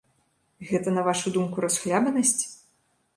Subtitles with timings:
[0.69, 2.39] Гэта, на вашу думку, расхлябанасць?